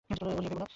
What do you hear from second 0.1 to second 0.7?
নিয়ে ভেবো না।